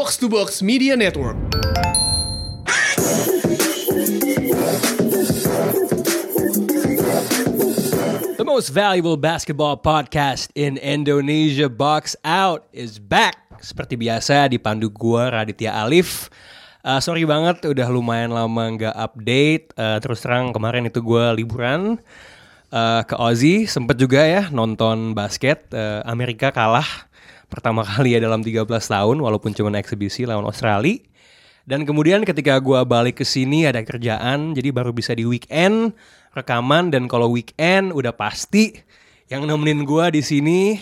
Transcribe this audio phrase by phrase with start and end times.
[0.00, 1.36] Box to Box Media Network.
[8.32, 13.44] The most valuable basketball podcast in Indonesia, Box Out, is back.
[13.60, 16.32] Seperti biasa dipandu gua Raditya Alif.
[16.80, 19.76] Uh, sorry banget udah lumayan lama nggak update.
[19.76, 22.00] Uh, terus terang kemarin itu gua liburan
[22.72, 23.68] uh, ke Aussie.
[23.68, 25.68] Sempet juga ya nonton basket.
[25.76, 26.88] Uh, Amerika kalah
[27.50, 31.02] pertama kali ya dalam 13 tahun walaupun cuma eksibisi lawan Australia.
[31.66, 35.92] Dan kemudian ketika gua balik ke sini ada kerjaan, jadi baru bisa di weekend
[36.32, 38.78] rekaman dan kalau weekend udah pasti
[39.28, 40.78] yang nemenin gua di sini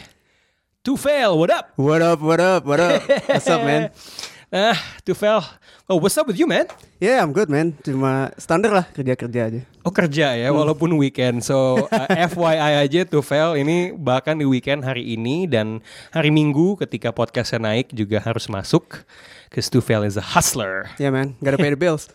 [0.87, 1.75] Tufel, what up?
[1.77, 3.03] What up, what up, what up?
[3.05, 3.91] What's up, man?
[4.49, 4.73] Nah,
[5.05, 5.45] Tufel,
[5.93, 6.65] oh what's up with you, man?
[6.97, 7.77] Yeah, I'm good, man.
[7.85, 9.61] Cuma standar lah kerja-kerja aja.
[9.85, 11.45] Oh kerja ya, walaupun weekend.
[11.45, 15.85] So uh, FYI aja Tufel ini bahkan di weekend hari ini dan
[16.17, 19.05] hari Minggu ketika podcastnya naik juga harus masuk.
[19.53, 20.89] Cause Tufel is a hustler.
[20.97, 21.37] Yeah, man.
[21.45, 22.09] Gotta pay the bills.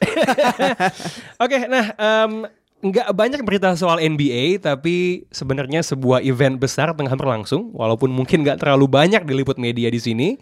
[1.45, 2.49] Oke, nah um,
[2.83, 8.59] nggak banyak berita soal NBA, tapi sebenarnya sebuah event besar tengah berlangsung, walaupun mungkin nggak
[8.59, 10.35] terlalu banyak diliput media di sini,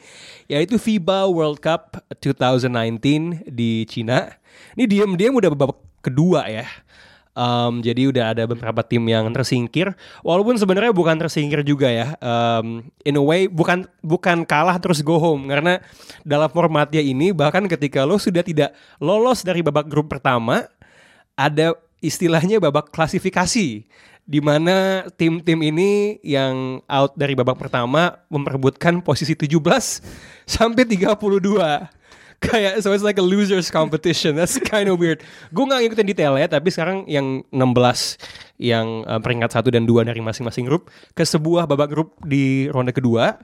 [0.49, 4.33] yaitu FIBA World Cup 2019 di Cina.
[4.73, 6.65] Ini diam-diam udah babak kedua ya.
[7.31, 9.93] Um, jadi udah ada beberapa tim yang tersingkir,
[10.25, 12.17] walaupun sebenarnya bukan tersingkir juga ya.
[12.19, 15.79] Um, in a way bukan bukan kalah terus go home karena
[16.25, 20.67] dalam formatnya ini bahkan ketika lo sudah tidak lolos dari babak grup pertama,
[21.37, 23.85] ada istilahnya babak klasifikasi
[24.25, 29.57] di mana tim-tim ini yang out dari babak pertama memperebutkan posisi 17
[30.45, 31.21] sampai 32
[32.41, 34.33] kayak so it's like a losers competition.
[34.33, 35.21] That's kind of weird.
[35.53, 38.17] Gue nggak ngikutin detailnya tapi sekarang yang 16
[38.57, 42.91] yang uh, peringkat satu dan dua dari masing-masing grup ke sebuah babak grup di ronde
[42.91, 43.37] kedua.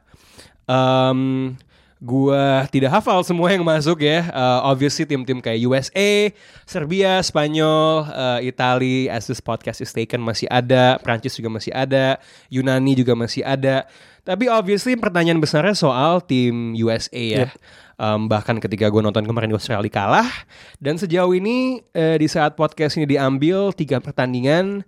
[0.67, 1.55] Um,
[1.97, 4.29] Gua tidak hafal semua yang masuk ya.
[4.29, 6.29] Uh, obviously tim-tim kayak USA,
[6.69, 12.21] Serbia, Spanyol, uh, Itali, as this podcast is taken masih ada, Prancis juga masih ada,
[12.53, 13.89] Yunani juga masih ada.
[14.21, 17.49] Tapi obviously pertanyaan besarnya soal tim USA ya.
[17.97, 20.29] Um, bahkan ketika gue nonton kemarin di Australia kalah
[20.77, 24.85] dan sejauh ini uh, di saat podcast ini diambil tiga pertandingan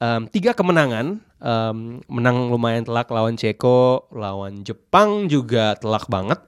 [0.00, 1.20] um, tiga kemenangan.
[1.40, 6.40] Um, menang lumayan telak lawan Ceko lawan Jepang juga telak banget.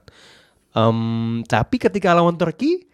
[0.73, 2.85] Um, tapi ketika lawan Turki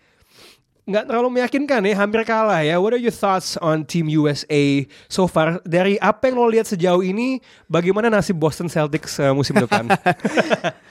[0.90, 2.82] nggak terlalu meyakinkan ya hampir kalah ya.
[2.82, 5.62] What are your thoughts on Team USA so far?
[5.62, 9.88] Dari apa yang lo lihat sejauh ini bagaimana nasib Boston Celtics uh, musim depan?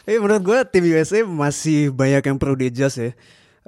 [0.09, 3.12] Eh menurut gue tim USA masih banyak yang perlu di adjust ya.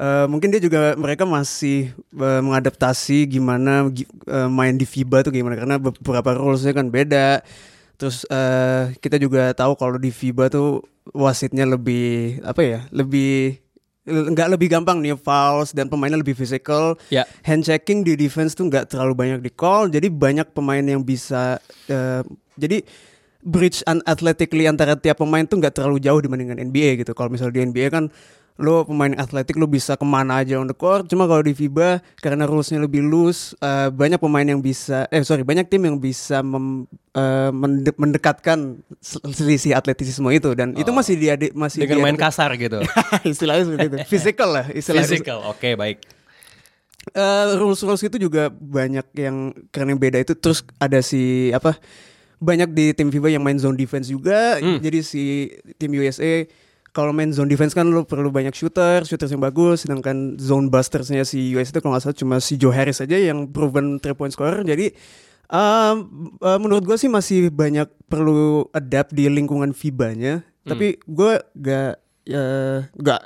[0.01, 5.29] Uh, mungkin dia juga mereka masih uh, mengadaptasi gimana gi- uh, main di FIBA tuh
[5.29, 7.45] gimana karena beberapa rulesnya kan beda.
[8.01, 10.81] Terus uh, kita juga tahu kalau di FIBA tuh
[11.13, 13.61] wasitnya lebih apa ya lebih
[14.09, 16.97] nggak lebih gampang nih fouls dan pemainnya lebih physical.
[17.13, 17.29] Ya.
[17.45, 19.93] Hand checking di defense tuh nggak terlalu banyak di call.
[19.93, 21.61] Jadi banyak pemain yang bisa
[21.93, 22.25] uh,
[22.57, 22.81] jadi
[23.45, 27.13] bridge and athletically antara tiap pemain tuh nggak terlalu jauh dibandingkan NBA gitu.
[27.13, 28.09] Kalau misalnya di NBA kan
[28.57, 31.07] lo pemain atletik lo bisa ke mana aja on the court.
[31.07, 35.45] Cuma kalau di FIBA karena rulesnya lebih loose, uh, banyak pemain yang bisa, eh sorry
[35.45, 36.85] banyak tim yang bisa mem,
[37.15, 40.53] uh, mende- mendekatkan sel- selisih atletisisme itu.
[40.53, 42.85] Dan itu masih dia masih dengan main kasar gitu?
[43.25, 43.99] Istilahnya seperti itu.
[44.13, 45.09] Physical lah istilahnya.
[45.09, 45.99] physical oke baik.
[47.17, 50.37] Eh, rules rules itu juga banyak yang karena yang beda itu.
[50.37, 51.81] Terus ada si apa
[52.37, 54.61] banyak di tim FIBA yang main zone defense juga.
[54.61, 55.49] Jadi si
[55.81, 56.45] tim USA
[56.91, 61.23] kalau main zone defense kan lo perlu banyak shooter shooters yang bagus sedangkan zone bustersnya
[61.23, 64.35] si US itu kalau nggak salah cuma si Joe Harris aja yang proven three point
[64.35, 64.63] scorer.
[64.67, 64.91] Jadi
[65.51, 65.97] um,
[66.39, 72.45] eh, menurut gue sih masih banyak perlu adapt di lingkungan FIBA-nya tapi gue gak ya
[73.01, 73.23] gak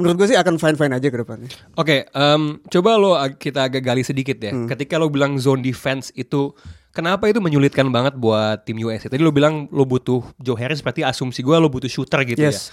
[0.00, 1.52] menurut gue sih akan fine fine aja ke depannya.
[1.76, 4.56] Oke, em, coba lo kita agak gali sedikit ya.
[4.64, 6.56] Ketika lo bilang zone defense itu,
[6.90, 9.04] kenapa itu menyulitkan banget buat tim US?
[9.04, 12.70] Tadi lo bilang lo butuh Joe Harris, berarti asumsi gue lo butuh shooter gitu Yes.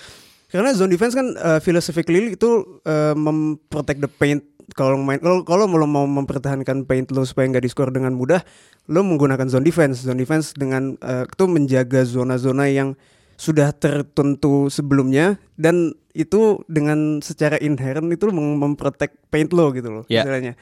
[0.48, 4.40] Karena zone defense kan uh, philosophically itu uh, memprotect the paint.
[4.76, 8.40] Kalau main kalau kalau lo mau mempertahankan paint lo supaya nggak diskor dengan mudah,
[8.88, 10.08] lo menggunakan zone defense.
[10.08, 12.96] Zone defense dengan uh, itu menjaga zona-zona yang
[13.36, 20.04] sudah tertentu sebelumnya dan itu dengan secara inherent itu mem- memprotect paint lo gitu loh
[20.08, 20.24] Ya.
[20.24, 20.56] istilahnya.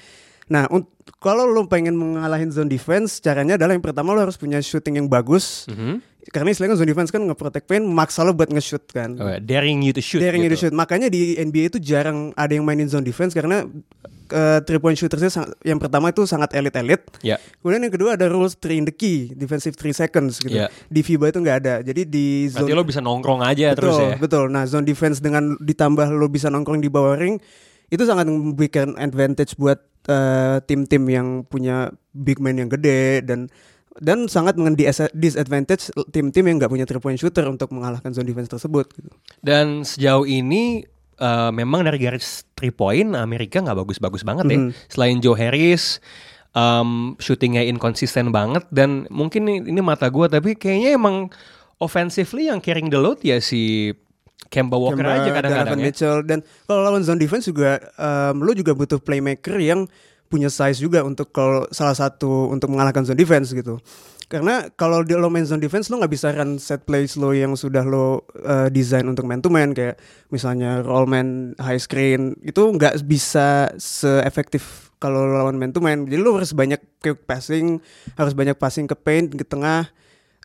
[0.45, 0.69] Nah,
[1.17, 5.09] kalau lo pengen mengalahin zone defense, caranya adalah yang pertama lo harus punya shooting yang
[5.09, 5.65] bagus.
[5.65, 5.73] ya.
[5.73, 5.95] Mhm.
[6.33, 9.13] Karena istilahnya zone defense kan nge-protect paint, maksa lo buat nge-shoot kan.
[9.21, 10.21] Oh, daring you to shoot.
[10.21, 10.53] Daring gitu.
[10.53, 10.73] you to shoot.
[10.73, 13.61] Makanya di NBA itu jarang ada yang mainin zone defense karena
[14.33, 15.29] uh, three point shootersnya
[15.61, 17.05] yang pertama itu sangat elit-elit.
[17.21, 17.37] Ya.
[17.61, 20.65] Kemudian yang kedua ada rules three in the key, defensive three seconds gitu.
[20.65, 20.73] Iya.
[20.89, 21.73] Di FIBA itu nggak ada.
[21.85, 24.13] Jadi di Berarti zone lo bisa nongkrong aja betul, terus ya.
[24.17, 24.45] betul.
[24.49, 27.37] Nah, zone defense dengan ditambah lo bisa nongkrong di bawah ring
[27.93, 33.51] itu sangat memberikan advantage buat uh, tim-tim yang punya big man yang gede dan
[33.95, 34.75] dan sangat mengen
[35.15, 38.91] disadvantage tim-tim yang nggak punya three point shooter untuk mengalahkan zone defense tersebut.
[38.91, 39.07] Gitu.
[39.39, 40.83] Dan sejauh ini
[41.15, 44.59] eh, memang dari garis three point Amerika nggak bagus-bagus banget ya.
[44.59, 44.71] Mhm.
[44.91, 46.03] Selain Joe Harris,
[46.51, 51.31] um, shootingnya inkonsisten banget dan mungkin ini, ini mata gue tapi kayaknya emang
[51.79, 53.91] offensively yang carrying the load ya si
[54.45, 55.85] Kemba Walker Kemba, aja kadang-kadang Donovan ya.
[55.89, 56.39] Mitchell dan
[56.69, 59.89] kalau lawan zone defense juga um, lo juga butuh playmaker yang
[60.29, 63.81] punya size juga untuk kalau salah satu untuk mengalahkan zone defense gitu.
[64.25, 67.53] Karena kalau di lo main zone defense lo nggak bisa run set plays lo yang
[67.53, 70.01] sudah lo uh, desain untuk man to man kayak
[70.33, 76.09] misalnya roll man, high screen itu nggak bisa seefektif kalau lawan man to man.
[76.09, 77.77] Jadi lo harus banyak quick passing,
[78.17, 79.93] harus banyak passing ke paint ke tengah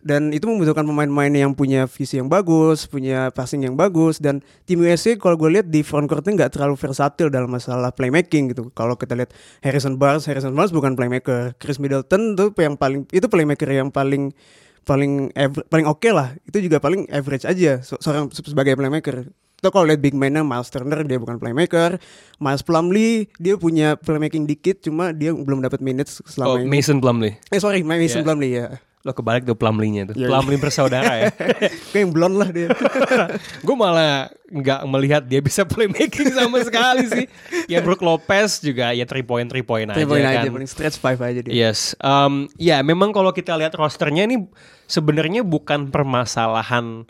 [0.00, 4.80] dan itu membutuhkan pemain-pemain yang punya visi yang bagus, punya passing yang bagus dan tim
[4.80, 8.68] USA kalau gue lihat di front courtnya nggak terlalu versatil dalam masalah playmaking gitu.
[8.70, 9.30] Kalau kita lihat
[9.60, 14.32] Harrison Barnes, Harrison Barnes bukan playmaker, Chris Middleton tuh yang paling itu playmaker yang paling
[14.80, 16.32] paling aver- paling oke lah.
[16.42, 19.28] Itu juga paling average aja se- seorang se- sebagai playmaker.
[19.54, 22.00] Itu kalau lihat big man-nya Miles Turner dia bukan playmaker,
[22.36, 26.72] Miles Plumlee dia punya playmaking dikit cuma dia belum dapat minutes Oh, selama ini.
[26.72, 27.36] Mason Plumlee.
[27.48, 28.00] Eh sorry, Yeah.
[28.00, 28.80] Mason Plumlee ya.
[29.00, 30.14] Lo kebalik tuh Plumlee-nya tuh.
[30.14, 30.28] Iya, iya.
[30.28, 31.32] Plumlee bersaudara ya.
[31.90, 32.68] Kayak yang blonde lah dia.
[33.64, 37.26] gue malah nggak melihat dia bisa playmaking sama sekali sih.
[37.64, 40.44] Ya Brook Lopez juga ya three point three point aja Three point kan.
[40.44, 41.48] aja paling stretch five aja dia.
[41.48, 44.44] Yes, um, ya memang kalau kita lihat rosternya ini
[44.84, 47.08] sebenarnya bukan permasalahan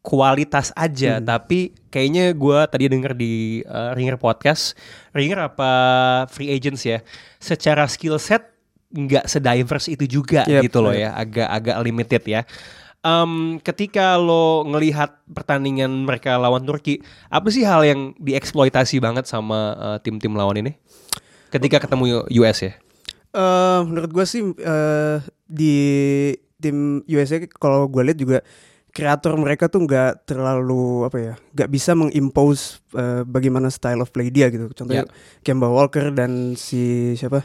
[0.00, 1.24] kualitas aja, Hmm.
[1.24, 3.34] tapi kayaknya gue tadi denger di
[3.64, 4.76] uh, Ringer podcast,
[5.10, 5.72] Ringer apa
[6.28, 7.00] Free Agents ya,
[7.40, 8.53] secara skill set
[8.94, 11.02] nggak sediverse itu juga Yep, gitu loh yep.
[11.02, 12.40] ya, agak-agak limited ya.
[13.04, 19.76] Um, ketika lo ngelihat pertandingan mereka lawan Turki, apa sih hal yang dieksploitasi banget sama
[19.76, 20.72] uh, tim-tim lawan ini?
[21.52, 22.72] Ketika ketemu US ya?
[23.34, 25.18] Eh, menurut gue sih eh,
[25.50, 25.74] di
[26.62, 28.38] tim USA kalau gue lihat juga
[28.94, 34.30] kreator mereka tuh nggak terlalu apa ya nggak bisa mengimpose eh, bagaimana style of play
[34.30, 35.10] dia gitu contohnya Ya.
[35.42, 37.42] Kemba Walker dan si siapa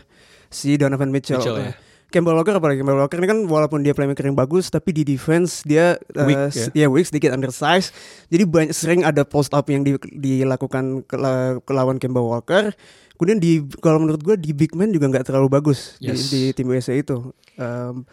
[0.49, 1.73] si Donovan Mitchell, Mitchell, ya.
[2.09, 5.61] Kemba Walker apalagi Kemba Walker ini kan walaupun dia playmaker yang bagus tapi di defense
[5.61, 6.89] dia eh, Weak, s- ya.
[6.89, 7.93] weak sedikit undersize
[8.27, 11.15] jadi banyak sering ada post up yang di- dilakukan ke,
[11.59, 12.73] ke lawan Kemba Walker.
[13.13, 16.29] Kemudian di kalau menurut gue di big man juga nggak terlalu bagus di- Yes.
[16.29, 17.29] di, tim USA itu.
[17.53, 18.07] Em,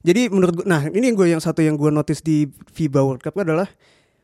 [0.00, 3.32] jadi menurut gue nah ini gue yang satu yang gue notice di FIBA World Cup
[3.34, 3.70] adalah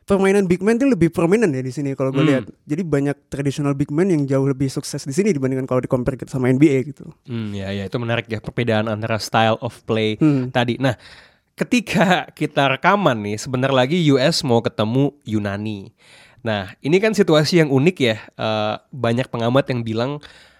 [0.05, 2.29] permainan big man itu lebih prominent ya di sini kalau gue Hmm.
[2.29, 5.89] lihat jadi banyak traditional big man yang jauh lebih sukses di sini dibandingkan kalau di
[5.89, 10.15] compare sama NBA gitu Hmm, ya, ya itu menarik ya perbedaan antara style of play
[10.15, 10.49] Hmm.
[10.49, 10.77] tadi.
[10.77, 10.93] Nah,
[11.53, 15.89] ketika kita rekaman nih, sebentar lagi US mau ketemu Yunani.
[16.45, 18.17] Nah, ini kan situasi yang unik ya.
[18.29, 20.11] Eh, banyak pengamat yang bilang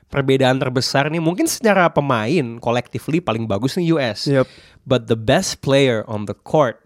[0.05, 4.25] perbedaan terbesar nih mungkin secara pemain collectively paling bagus nih US.
[4.25, 4.47] Yep.
[4.85, 6.84] But the best player on the court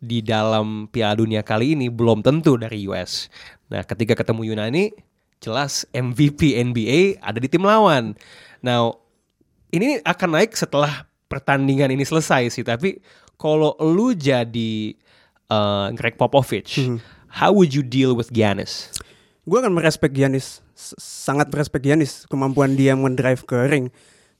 [0.00, 3.28] di dalam Piala Dunia kali ini belum tentu dari US.
[3.68, 4.84] Nah, ketika ketemu Yunani,
[5.38, 8.16] jelas MVP NBA ada di tim lawan.
[8.64, 8.90] Nah,
[9.70, 12.64] ini akan naik setelah pertandingan ini selesai sih.
[12.64, 12.98] Tapi
[13.36, 14.96] kalau lu jadi
[15.52, 16.80] uh, Greg Popovich,
[17.28, 18.90] how would you deal with Giannis?
[19.48, 20.60] gue akan merespek Giannis
[21.00, 23.88] sangat merespek Giannis kemampuan dia mendrive ke ring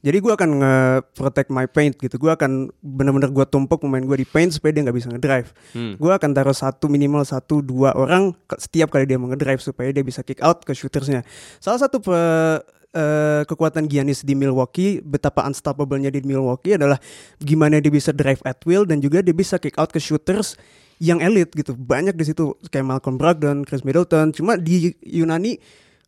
[0.01, 2.17] jadi gue akan nge-protect my paint gitu.
[2.17, 5.53] Gue akan bener-bener gue tumpuk pemain gue di paint supaya dia nggak bisa ngedrive.
[5.77, 5.95] Hmm.
[6.01, 10.01] gue akan taruh satu minimal satu dua orang setiap kali dia mau ngedrive supaya dia
[10.01, 11.21] bisa kick out ke shootersnya.
[11.61, 12.65] Salah satu pe-
[12.97, 16.97] eh, kekuatan Giannis di Milwaukee betapa unstoppable-nya di Milwaukee adalah
[17.39, 20.57] gimana dia bisa drive at will dan juga dia bisa kick out ke shooters
[21.01, 21.77] yang elit gitu.
[21.77, 24.33] Banyak di situ kayak Malcolm Brogdon, Chris Middleton.
[24.33, 25.61] Cuma di Yunani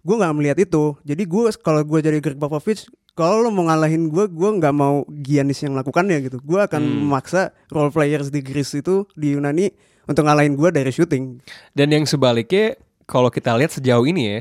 [0.03, 0.97] gue nggak melihat itu.
[1.05, 5.05] Jadi gue kalau gue jadi Greg Popovich kalau lo mau ngalahin gue gue nggak mau
[5.09, 6.99] Giannis yang lakukannya gitu gue akan Hmm.
[7.05, 9.69] memaksa role players di Greece itu di Yunani
[10.09, 11.39] untuk ngalahin gue dari shooting
[11.71, 14.39] Dan yang sebaliknya, kalau kita lihat sejauh ini ya,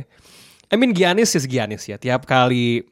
[0.71, 1.99] I mean Giannis is Giannis ya.
[1.99, 2.87] Tiap kali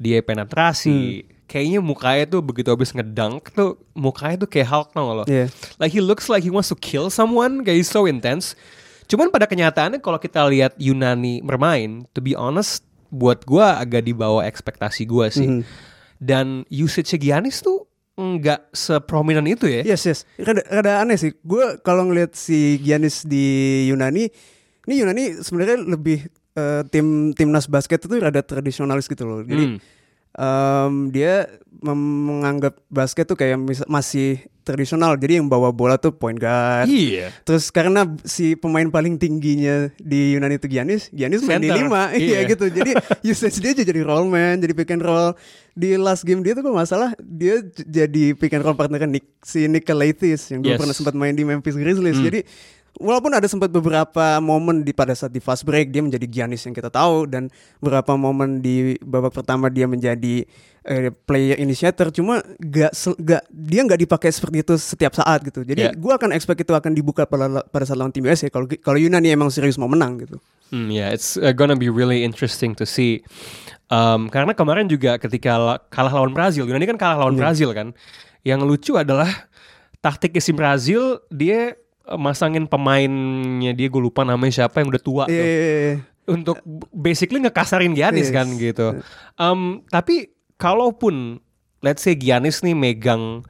[0.00, 5.16] dia penetrasi, kayaknya mukanya tuh begitu habis ngedunk tuh, mukanya tuh kayak Hulk tau gak
[5.20, 5.24] lo?
[5.28, 5.46] Iya.
[5.76, 8.56] Like he looks like he wants to kill someone, kayak he's so intense.
[9.04, 14.12] Cuman pada kenyataannya kalau kita lihat Yunani bermain, to be honest, buat gua agak di
[14.12, 15.48] bawah ekspektasi gua sih.
[15.48, 15.62] Mhm.
[16.18, 17.86] Dan usage Giannis tuh
[18.18, 19.86] nggak seprominent itu ya.
[19.86, 21.30] Yes yes, rada, rada aneh sih.
[21.46, 24.26] Gue kalau ngeliat si Giannis di Yunani,
[24.88, 26.26] Ini Yunani sebenarnya lebih
[26.58, 29.46] eh, tim timnas basket itu rada tradisionalis gitu loh.
[29.46, 29.78] Jadi Hmm.
[30.34, 31.46] em, dia
[31.78, 35.16] menganggap basket tuh kayak masih tradisional.
[35.16, 36.84] Jadi yang bawa bola tuh point guard.
[36.86, 37.32] Iya.
[37.42, 42.44] Terus karena si pemain paling tingginya di Yunani itu Giannis, Giannis main di lima, iya
[42.44, 42.52] Iya.
[42.52, 42.68] gitu.
[42.68, 42.92] Jadi
[43.32, 45.32] usage dia jadi roll man, jadi pick and roll.
[45.72, 49.38] Di last game dia tuh kalau nggak salah dia jadi pick and roll partner Nick
[49.40, 50.80] si Nick Calaitis yang dulu Yes.
[50.82, 52.18] pernah sempat main di Memphis Grizzlies.
[52.18, 52.42] Jadi
[52.96, 56.72] walaupun ada sempat beberapa momen di pada saat di fast break dia menjadi Giannis yang
[56.72, 57.46] kita tahu dan
[57.78, 60.42] beberapa momen di babak pertama dia menjadi
[60.82, 65.78] eh, player initiator cuma gak, gak dia nggak dipakai seperti itu setiap saat gitu jadi
[65.78, 65.94] Yeah.
[65.94, 68.96] gua akan expect itu akan dibuka pada pada saat lawan tim US ya kalau kalau
[68.96, 72.84] Yunani emang serius mau menang gitu Hmm, yeah, it's uh, gonna be really interesting to
[72.84, 73.24] see.
[73.88, 77.40] Um, karena kemarin juga ketika la- kalah lawan Brazil, Yunani kan kalah lawan Iya.
[77.40, 77.96] Brazil kan.
[78.44, 79.48] Yang lucu adalah
[80.04, 81.78] taktik si Brazil dia uh,
[82.14, 85.34] masangin pemainnya dia gue lupa namanya siapa yang udah tua tuh.
[85.34, 88.34] eh untuk b- basically ngekasarin Giannis Yes.
[88.34, 89.00] kan gitu.
[89.34, 91.40] Um, tapi kalaupun
[91.80, 93.44] let's say Giannis nih megang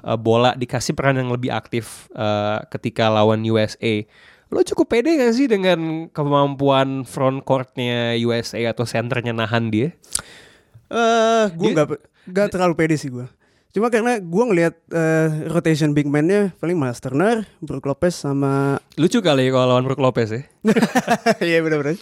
[0.00, 4.00] uh, bola dikasih peran yang lebih aktif uh, ketika lawan USA,
[4.46, 9.92] lo cukup pede gak sih dengan kemampuan front courtnya USA atau centernya nahan dia?
[10.86, 11.88] eh gue nggak
[12.26, 13.26] nggak terlalu pede sih gue
[13.76, 19.20] cuma karena gua ngelihat eh, rotation big man-nya paling Miles Turner, Brook Lopez sama Lucu
[19.20, 20.42] kali ya kalau lawan Brook Lopez ya.
[21.44, 22.00] Iya benar-benar.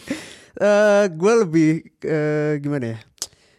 [0.55, 1.71] Eh gue lebih
[2.07, 2.99] eh, gimana ya?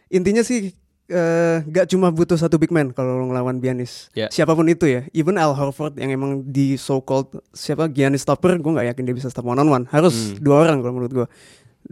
[0.08, 0.72] Intinya sih
[1.12, 4.08] eh, gak cuma butuh satu big man kalau lo ngelawan Giannis.
[4.16, 4.32] Ya.
[4.32, 5.04] Siapa pun itu ya.
[5.12, 9.12] Even Al Horford yang emang di so called siapa Giannis stopper, gue nggak yakin dia
[9.12, 9.84] bisa stop one on one.
[9.92, 11.26] Harus dua orang kalau menurut gue.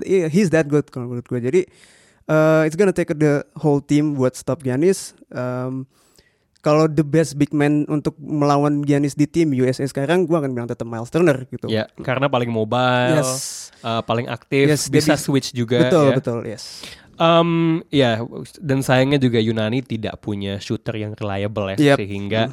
[0.00, 1.40] Yeah, he's that good kalau menurut gue.
[1.44, 1.60] Jadi
[2.32, 5.12] eh, it's gonna take the whole team buat stop Giannis.
[5.28, 5.84] Um,
[6.64, 10.64] kalau the best big man untuk melawan Giannis di tim USA sekarang, gue akan bilang
[10.64, 11.68] tetap Miles Turner gitu.
[11.68, 13.68] Ya, karena paling mobile, Yes.
[13.84, 15.84] uh, paling aktif, Yes, bisa bisa- switch juga.
[15.84, 16.16] betul ya.
[16.16, 16.80] betul yes.
[17.14, 18.18] Um, ya
[18.58, 21.96] dan sayangnya juga Yunani tidak punya shooter yang reliable ya Yep.
[22.02, 22.50] sehingga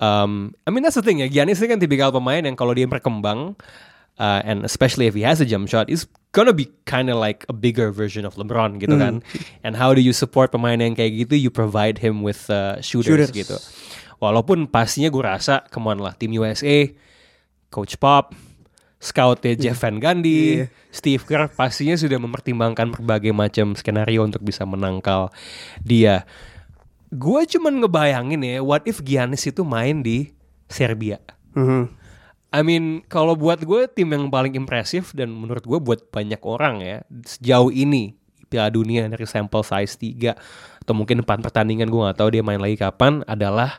[0.00, 2.88] um, I mean that's the thing ya Giannis ini kan tipikal pemain yang kalau dia
[2.88, 3.60] berkembang
[4.20, 6.04] uh, and especially if he has a jump shot is
[6.36, 9.24] gonna be kind of like a bigger version of LeBron gitu kan
[9.64, 13.32] and how do you support pemain yang kayak gitu you provide him with uh, shooters,
[13.32, 13.34] Shooters.
[13.34, 13.56] gitu
[14.20, 16.86] walaupun pastinya gue rasa come on lah tim USA
[17.72, 18.36] Coach Pop
[19.00, 20.64] scoutnya Jeff Van Gundy, Iya.
[20.92, 25.32] Steve Kerr pastinya sudah mempertimbangkan berbagai macam skenario untuk bisa menangkal
[25.80, 26.28] dia.
[27.08, 30.36] Gue cuman ngebayangin ya, what if Giannis itu main di
[30.68, 31.16] Serbia?
[31.56, 31.96] Mhm.
[32.50, 36.82] I mean, kalau buat gue tim yang paling impresif dan menurut gue buat banyak orang
[36.82, 38.18] ya sejauh ini
[38.50, 42.58] Piala Dunia dari sampel size 3 atau mungkin 4 pertandingan gue nggak tahu dia main
[42.58, 43.78] lagi kapan adalah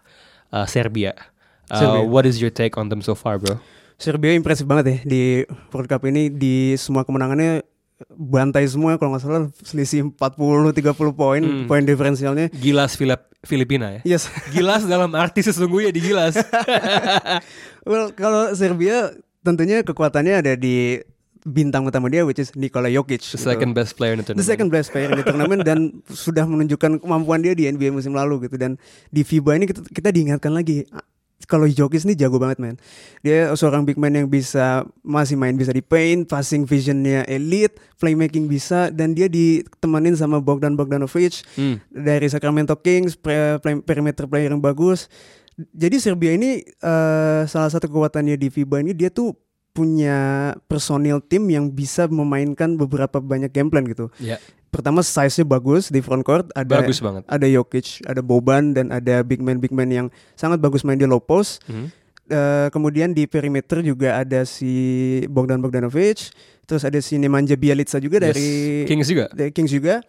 [0.56, 1.12] uh, Serbia.
[1.68, 2.08] Uh, Serbia.
[2.08, 3.60] What is your take on them so far, bro?
[4.00, 5.24] Serbia impresif banget ya di
[5.70, 7.62] World Cup ini di semua kemenangannya
[8.10, 11.66] bantai semua kalau nggak salah selisih 40 30 poin Hmm.
[11.66, 12.50] poin diferensialnya.
[12.52, 14.18] Gilas Filip Filipina ya.
[14.18, 14.30] Yes.
[14.54, 16.38] Gilas dalam arti sesungguhnya di Gilas.
[17.90, 21.02] well, kalau Serbia tentunya kekuatannya ada di
[21.42, 23.18] bintang utama dia which is Nikola Jokic.
[23.18, 23.42] The gitu.
[23.42, 24.46] second best player in the The tournament.
[24.46, 25.80] second best player di turnamen dan
[26.26, 28.78] sudah menunjukkan kemampuan dia di NBA musim lalu gitu dan
[29.10, 30.86] di FIBA ini kita, kita diingatkan lagi
[31.46, 32.76] kalau Jokic ini jago banget man.
[33.22, 38.46] Dia seorang big man yang bisa masih main bisa di paint, passing visionnya elite, playmaking
[38.46, 41.78] bisa dan dia ditemanin sama Bogdan Bogdanovic Hmm.
[41.88, 45.06] dari Sacramento Kings, pre- play- perimeter player yang bagus.
[45.72, 49.36] Jadi Serbia ini eh, salah satu kekuatannya di FIBA ini dia tuh
[49.72, 50.18] punya
[50.68, 54.12] personil tim yang bisa memainkan beberapa banyak game plan gitu.
[54.20, 54.38] Ya,
[54.68, 57.28] Pertama size-nya bagus di front court, ada bagus banget.
[57.28, 61.04] ada Jokic, ada Boban dan ada big man big man yang sangat bagus main di
[61.04, 61.60] low post.
[61.68, 61.92] Hmm.
[62.32, 64.72] Eh, kemudian di perimeter juga ada si
[65.28, 66.32] Bogdan Bogdanovic,
[66.64, 68.28] terus ada si Nemanja Bjelica juga Yes.
[68.32, 68.50] dari
[68.88, 69.26] Kings juga.
[69.36, 70.00] dari Kings juga.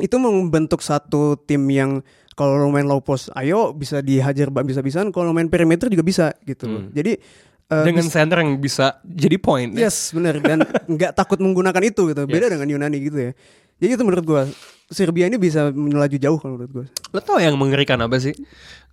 [0.00, 2.00] Itu membentuk satu tim yang
[2.32, 5.12] kalau main low post, ayo bisa dihajar bisa-bisaan.
[5.12, 6.64] Kalau main perimeter juga bisa gitu.
[6.64, 6.88] Hmm.
[6.96, 7.20] Jadi
[7.68, 9.70] eh, Dengan bis- center yang bisa jadi point.
[9.72, 9.86] ya.
[9.86, 12.22] yes benar dan nggak takut menggunakan itu gitu.
[12.24, 12.52] Beda Yes.
[12.52, 13.32] dengan Yunani gitu ya.
[13.78, 14.42] Jadi itu menurut gua
[14.86, 16.86] Serbia ini bisa melaju jauh kalau menurut gua.
[17.10, 18.36] Lo tau yang mengerikan apa sih?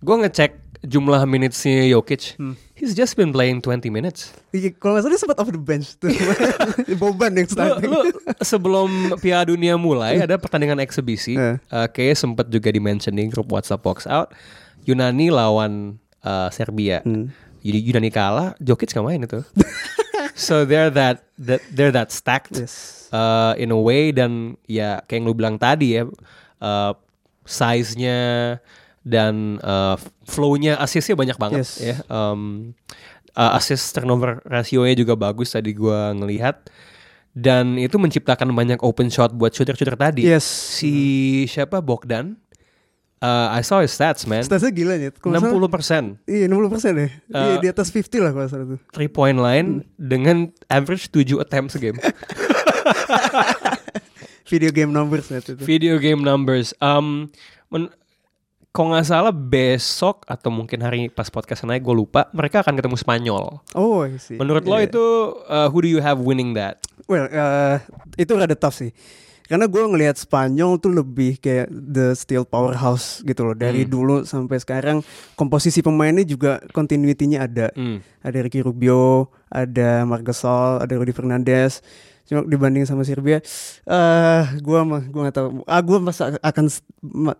[0.00, 2.40] Gue ngecek jumlah minutesnya Jokic.
[2.40, 2.56] Hmm.
[2.72, 4.32] He's just been playing 20 minutes.
[4.48, 6.08] Iya, Kalau nggak salah dia sempat off the bench tuh.
[7.00, 7.84] Boban yang Lu, starting.
[7.84, 8.00] lu
[8.40, 8.88] sebelum
[9.20, 11.36] Piala Dunia mulai ada pertandingan eksebisi.
[11.36, 11.60] Eh.
[11.68, 14.32] Uh, kayaknya sempat juga di mention di grup WhatsApp Box Out.
[14.82, 17.04] Yunani lawan uh, Serbia.
[17.04, 17.28] Hmm.
[17.62, 19.40] Yunani kalah, Jokic nggak main itu.
[20.36, 23.08] so they're that, that they're that stacked Yes.
[23.10, 26.08] uh, in a way dan ya kayak yang lu bilang tadi ya
[26.58, 26.92] uh,
[27.44, 28.18] size-nya
[29.00, 31.72] dan uh, flow-nya asisnya banyak banget Yes.
[31.80, 31.96] ya.
[32.08, 32.72] Um,
[33.30, 36.66] Uh, assist turnover rasionya juga bagus tadi gua ngelihat
[37.30, 40.26] dan itu menciptakan banyak open shot buat shooter-shooter tadi.
[40.26, 40.42] Yes.
[40.42, 40.90] Si
[41.46, 42.34] siapa Bogdan?
[43.20, 44.40] Uh, I saw his stats man.
[44.40, 45.12] Statsnya gila ya.
[45.12, 47.08] 60 60 persen Iya 60 persen ya.
[47.28, 48.80] Iya Eh, di atas 50 lah kalau salah tuh.
[48.96, 52.00] three point line dengan average 7 attempts a game.
[54.50, 55.62] Video game numbers net itu.
[55.62, 56.74] Video game numbers.
[56.80, 57.30] Um,
[57.68, 57.92] men-
[58.70, 62.96] kalau nggak salah besok atau mungkin hari pas podcast naik gue lupa mereka akan ketemu
[62.96, 63.44] Spanyol.
[63.74, 64.38] Oh, I see.
[64.38, 64.86] Menurut lo Iya.
[64.86, 65.04] itu
[65.44, 66.78] uh, who do you have winning that?
[67.04, 67.82] Well, eh,
[68.16, 68.94] itu rada tough sih.
[69.50, 73.58] Karena gue ngelihat Spanyol tuh lebih kayak the steel powerhouse gitu loh.
[73.58, 73.90] Dari Hmm.
[73.90, 75.02] dulu sampai sekarang
[75.34, 77.66] komposisi pemainnya juga continuity-nya ada.
[77.74, 77.98] Hmm.
[78.22, 81.82] Ada Ricky Rubio, ada Marc Gasol, ada Rudy Fernandez.
[82.30, 83.42] Cuma dibanding sama Serbia,
[83.90, 85.48] eh gua mah gua nggak tahu.
[85.66, 86.70] Ah, gua masa akan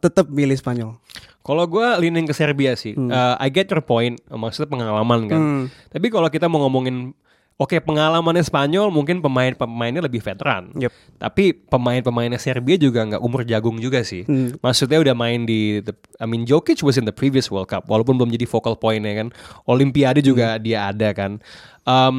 [0.02, 0.98] tetap milih Spanyol.
[1.40, 2.92] Kalau gue leaning ke Serbia sih.
[2.92, 4.20] Uh, I get your point.
[4.28, 5.40] Maksudnya pengalaman kan.
[5.40, 5.64] Hmm.
[5.88, 7.14] Tapi kalau kita mau ngomongin
[7.60, 10.72] Oke pengalamannya Spanyol mungkin pemain-pemainnya lebih veteran.
[10.72, 10.88] Yep.
[11.20, 14.24] Tapi pemain-pemainnya Serbia juga nggak umur jagung juga sih.
[14.24, 14.56] Hmm.
[14.58, 18.16] Maksudnya udah main di, the- I mean Jokic was in the previous World Cup, walaupun
[18.16, 19.28] belum jadi focal pointnya kan.
[19.64, 20.62] Olimpiade juga Hmm.
[20.62, 21.36] dia ada kan.
[21.84, 22.18] Um,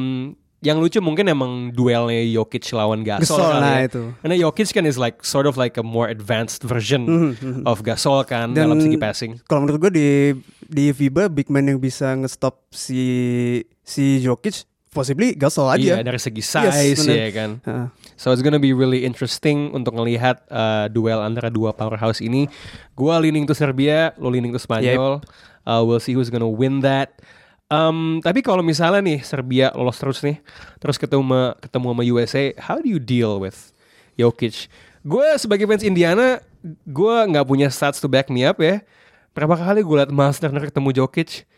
[0.60, 3.86] yang lucu mungkin emang duelnya Jokic lawan Gasol, Gasol, kali nah ya.
[3.90, 4.02] itu.
[4.22, 8.22] Karena Jokic kan is like sort of like a more advanced version Mhm, of Gasol
[8.22, 9.42] kan Dan- dalam segi passing.
[9.42, 10.08] Kalau menurut gue di
[10.62, 13.02] di FIBA big man yang bisa ngestop si
[13.82, 15.98] si Jokic possibly Gasol aja.
[15.98, 17.16] Iya dari segi size bener.
[17.16, 17.50] ya kan.
[17.64, 17.86] Heeh.
[18.14, 22.46] So it's gonna be really interesting untuk ngelihat uh, duel antara dua powerhouse ini.
[22.92, 25.24] Gua leaning to Serbia, lo leaning to Spanyol.
[25.64, 27.18] Uh, we'll see who's gonna win that.
[27.72, 30.36] Um, tapi kalau misalnya nih Serbia lolos terus nih,
[30.76, 33.72] terus ketemu sama- ketemu sama USA, how do you deal with
[34.20, 34.68] Jokic?
[35.00, 36.44] Gue sebagai fans Indiana,
[36.84, 38.84] gue nggak punya stats to back me up ya.
[39.32, 41.48] Berapa kali gue liat Miles Turner ketemu Jokic?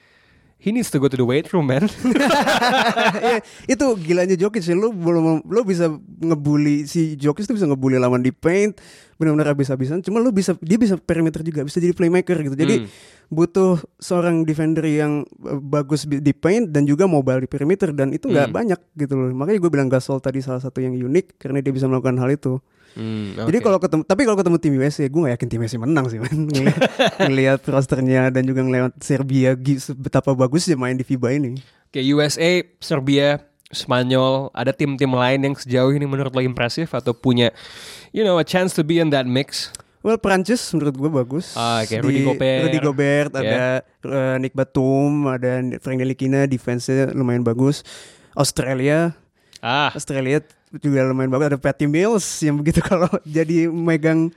[0.65, 1.85] He needs to go to the weight room, man.
[1.85, 3.45] Iya,
[3.77, 4.73] itu gilanya Jokic ya.
[4.73, 8.73] Lu belum lu bisa ngebully si Jokic tuh bisa ngebully lawan di paint
[9.15, 10.01] benar-benar habis-habisan.
[10.01, 12.57] Cuma lu bisa dia bisa perimeter juga, bisa jadi playmaker gitu.
[12.57, 12.89] Jadi Hmm.
[13.29, 18.11] butuh seorang defender yang eh, bagus di di paint dan juga mobile di perimeter dan
[18.11, 18.57] itu nggak Hmm.
[18.57, 19.29] banyak gitu loh.
[19.31, 22.57] Makanya gue bilang Gasol tadi salah satu yang unik karena dia bisa melakukan hal itu.
[22.95, 26.07] Hmm, Jadi kalau ketemu tapi kalau ketemu tim USA gue gak yakin tim USA menang
[26.07, 26.47] sih man.
[26.47, 26.79] Ngeliat,
[27.27, 29.59] ngeliat rosternya dan juga ngeliat Serbia
[29.93, 31.59] betapa bagusnya main di FIBA ini.
[31.87, 37.51] Oke, USA, Serbia, Spanyol, ada tim-tim lain yang sejauh ini menurut lo impresif atau punya,
[38.11, 39.75] you know, a chance to be in that mix?
[39.99, 41.55] Well Prancis menurut gue bagus.
[41.55, 42.61] Ah, kayak Rudy Di- Gobert.
[42.63, 43.41] Rudy Gobert, Ya.
[43.41, 43.63] ada
[44.05, 47.81] eh, Nick Batum, ada Frank Ntilikina, defense-nya lumayan bagus.
[48.35, 49.17] Australia,
[49.59, 50.45] Ah, Australia
[50.77, 51.47] juga lumayan bagus.
[51.47, 54.33] Ada Patty Mills yang begitu kalau jadi megang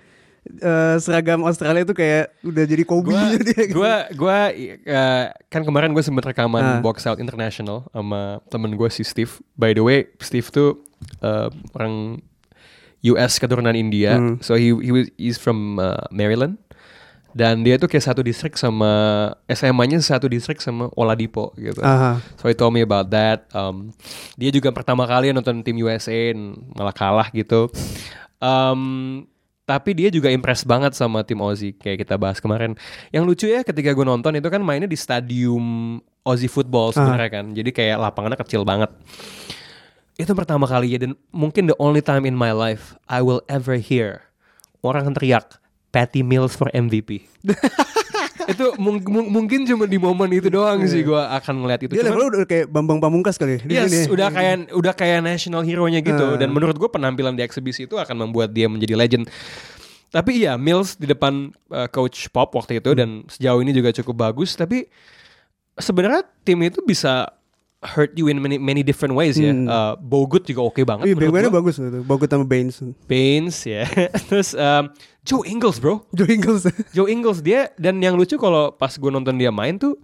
[0.48, 3.64] eh, seragam Australia itu kayak udah jadi Kobe gua, dia.
[3.68, 3.76] gitu.
[3.76, 6.80] gua, gua, eh, kan kemarin gue sempet rekaman Ah.
[6.80, 9.32] Box Out International sama temen gue si Steve.
[9.54, 10.80] By the way, Steve tuh
[11.20, 12.22] eh, orang
[13.06, 14.42] US keturunan India, Hmm.
[14.42, 16.58] so he he was he's from uh, Maryland.
[17.38, 18.90] Dan dia tuh kayak satu distrik sama
[19.46, 21.86] SMA-nya satu distrik sama Oladipo gitu.
[21.86, 22.18] Aha.
[22.42, 23.46] So he told me about that.
[23.54, 23.94] Um,
[24.34, 26.34] dia juga pertama kali nonton tim USA
[26.74, 27.70] malah kalah gitu.
[28.42, 29.30] Um,
[29.70, 32.74] tapi dia juga impress banget sama tim Aussie kayak kita bahas kemarin.
[33.14, 37.46] Yang lucu ya ketika gue nonton itu kan mainnya di stadium Aussie Football sebenarnya kan.
[37.54, 38.90] Jadi kayak lapangannya kecil banget.
[40.18, 43.78] Itu pertama kali ya dan mungkin the only time in my life I will ever
[43.78, 44.26] hear
[44.82, 47.24] orang teriak Patty Mills for MVP.
[48.48, 51.94] itu mung- mung- mungkin cuma di momen itu doang sih gue akan ngeliat itu.
[51.94, 53.62] Dia Cuman- udah kayak Bambang Pamungkas kali ya.
[53.62, 56.40] di Yes, sini udah kayak udah kayak national hero-nya gitu Ah.
[56.40, 59.28] dan menurut gue penampilan di eksibisi itu akan membuat dia menjadi legend.
[60.08, 64.16] Tapi iya, Mills di depan uh, coach Pop waktu itu dan sejauh ini juga cukup
[64.24, 64.88] bagus tapi
[65.76, 67.28] sebenarnya tim itu bisa
[67.78, 69.52] hurt you in many many different ways ya.
[69.52, 69.68] Hmm.
[69.68, 72.00] Uh, Bogut juga oke banget Iya, bagus gitu.
[72.02, 72.80] Bogut sama Baines.
[73.04, 73.84] Baines ya.
[74.32, 74.88] Terus um,
[75.28, 76.08] Joe Ingles, bro.
[76.16, 76.64] Joe Ingles.
[76.96, 80.00] Joe Ingles dia dan yang lucu kalau pas gue nonton dia main tuh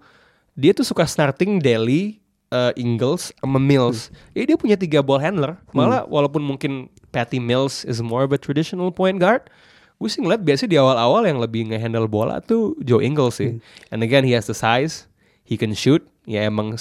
[0.52, 2.20] dia tuh suka starting Daly,
[2.52, 4.12] uh, Ingles sama Mills.
[4.36, 5.56] Ya dia punya tiga ball handler.
[5.72, 9.48] Malah walaupun mungkin Patty Mills is more of a traditional point guard,
[9.96, 13.64] gue sih ngeliat biasanya di awal-awal yang lebih nge-handle bola tuh Joe Ingles sih.
[13.96, 15.08] And again he has the size,
[15.48, 16.04] he can shoot.
[16.28, 16.76] Ya emang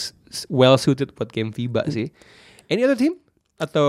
[0.50, 2.10] well suited buat game FIBA sih.
[2.66, 3.21] Any other team?
[3.62, 3.88] Atau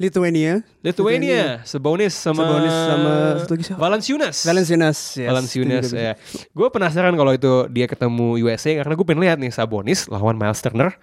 [0.00, 0.64] Lithuania.
[0.80, 3.78] Lithuania, Sabonis sama Sabonis sama satu lagi siapa?
[3.78, 4.36] Valanciunas.
[4.42, 4.96] Valenciunas.
[5.14, 5.28] yes.
[5.28, 6.12] Valanciunas ya.
[6.50, 10.58] Gue penasaran kalau itu dia ketemu USA karena gue pengen lihat nih Sabonis lawan Miles
[10.58, 10.96] Turner.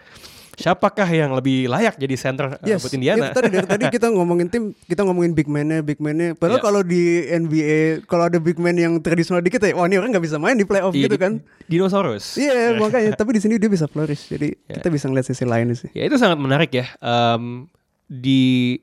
[0.51, 2.83] siapakah yang lebih layak jadi center uh, Yes.
[2.83, 3.31] buat Indiana?
[3.31, 6.37] Itu tadi dari tadi kita ngomongin tim, kita ngomongin big man-nya, big man-nya.
[6.37, 6.65] Padahal Iya.
[6.67, 10.21] kalau di NBA, kalau ada big man yang tradisional dikit ya, wah ini orang nggak
[10.21, 11.41] bisa main di playoff Iya, gitu kan.
[11.65, 12.37] Dinosaurus.
[12.37, 13.15] Iya, makanya.
[13.15, 14.27] Tapi di sini dia bisa flourish.
[14.27, 14.75] Jadi Iya.
[14.77, 15.89] kita bisa ngeliat sisi lain sih.
[15.97, 16.85] Ya itu sangat menarik ya.
[16.99, 17.65] Em,
[18.11, 18.75] di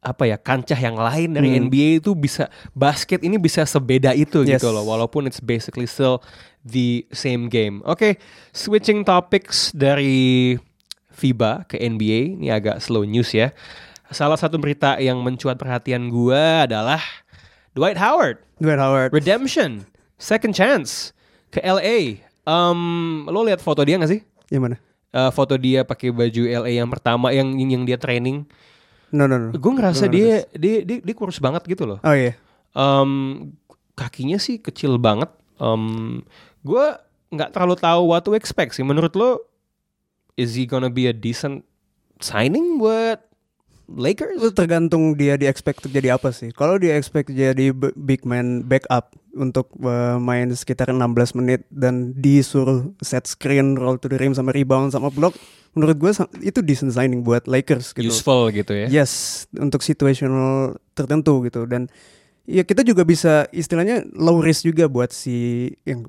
[0.00, 1.68] apa ya kancah yang lain dari Hmm.
[1.68, 4.58] NBA itu bisa basket ini bisa sebeda itu Yes.
[4.58, 6.18] gitu loh walaupun it's basically still
[6.60, 7.78] the same game.
[7.84, 8.18] Oke,
[8.50, 10.56] switching topics dari
[11.12, 13.54] FIBA ke NBA ini agak slow news ya.
[14.08, 16.98] Salah satu berita yang mencuat perhatian gua adalah
[17.72, 19.14] Dwight Howard Dwight Howard.
[19.14, 21.14] redemption second chance
[21.48, 22.26] ke LA.
[22.42, 24.26] Um, lo lihat foto dia gak sih?
[24.50, 24.76] Yang mana?
[25.12, 28.48] Eh, foto dia pakai baju LA yang pertama yang yang dia training.
[29.12, 29.48] No, no, no.
[29.52, 32.00] Gue ngerasa Gua dia, dia dia dia kurus banget gitu loh.
[32.00, 32.32] Oh iya.
[32.72, 33.52] Em,
[33.92, 35.28] kakinya sih kecil banget.
[35.60, 36.24] Um,
[36.64, 36.96] gue
[37.28, 38.80] nggak terlalu tahu what to expect sih.
[38.80, 39.44] Menurut lo,
[40.40, 41.60] is he gonna be a decent
[42.24, 43.20] signing buat
[43.90, 44.38] Lakers?
[44.38, 46.54] Itu tergantung dia di expect jadi apa sih.
[46.54, 52.92] Kalau dia expect jadi big man backup untuk uh, main sekitar 16 menit dan disuruh
[53.00, 55.32] set screen, roll to the rim sama rebound sama block,
[55.72, 56.12] menurut gue
[56.44, 58.12] itu decent signing buat Lakers gitu.
[58.12, 58.86] Useful gitu ya.
[58.92, 61.88] Yes, untuk situational tertentu gitu dan
[62.44, 66.04] ya kita juga bisa istilahnya low risk juga buat si yang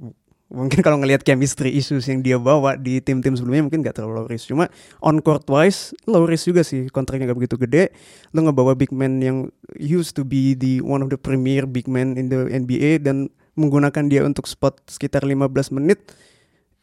[0.53, 4.27] mungkin kalau ngelihat chemistry issues yang dia bawa di tim-tim sebelumnya mungkin gak terlalu low
[4.29, 4.69] risk cuma
[5.01, 7.89] on court wise low risk juga sih kontraknya gak begitu gede
[8.31, 12.13] lo ngebawa big man yang used to be the one of the premier big man
[12.13, 16.13] in the NBA dan menggunakan dia untuk spot sekitar 15 menit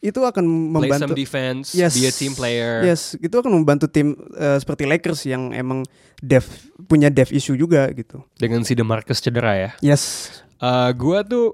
[0.01, 1.93] itu akan Play some membantu defense, Yes.
[1.93, 2.81] be a team player.
[2.81, 5.85] Yes, itu akan membantu tim eh, seperti Lakers yang emang
[6.17, 6.49] def
[6.89, 8.25] punya def issue juga gitu.
[8.33, 9.69] Dengan si DeMarcus cedera ya.
[9.77, 10.33] Yes.
[10.57, 11.53] Eh gua tuh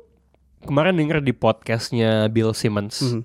[0.63, 3.01] kemarin denger di podcastnya Bill Simmons.
[3.03, 3.21] Mhm.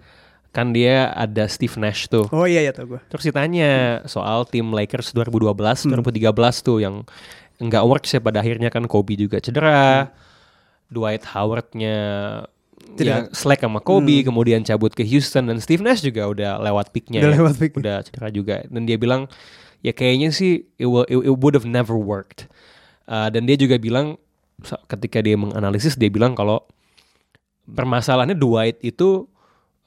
[0.52, 2.28] Kan dia ada Steve Nash tuh.
[2.28, 3.00] Oh iya ya tau gue.
[3.08, 5.96] Terus ditanya soal tim Lakers 2012, Hmm.
[5.96, 7.08] 2013 tuh yang
[7.56, 10.12] nggak works ya pada akhirnya kan Kobe juga cedera.
[10.92, 13.32] Dwight Howard-nya ya, Tidak.
[13.32, 17.32] slack sama Kobe, kemudian cabut ke Houston dan Steve Nash juga udah lewat picknya Udah
[17.32, 17.36] ya.
[17.40, 17.72] lewat pick.
[17.72, 19.24] Udah cedera juga dan dia bilang
[19.80, 22.44] ya kayaknya sih it, will, it, it would have never worked.
[23.08, 24.20] Uh, dan dia juga bilang
[24.86, 26.60] ketika dia menganalisis dia bilang kalau
[27.64, 29.26] permasalahannya Dwight itu